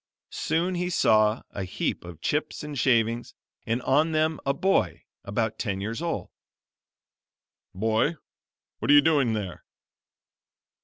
Soon 0.33 0.73
he 0.73 0.89
saw 0.89 1.43
a 1.51 1.63
heap 1.63 2.03
of 2.03 2.21
chips 2.21 2.63
and 2.63 2.75
shavings, 2.75 3.35
and 3.67 3.83
on 3.83 4.13
them 4.13 4.39
a 4.47 4.51
boy 4.51 5.03
about 5.23 5.59
ten 5.59 5.79
years 5.79 6.01
old. 6.01 6.31
"Boy, 7.75 8.15
what 8.79 8.89
are 8.89 8.95
you 8.95 9.01
doing 9.01 9.33
there?" 9.33 9.63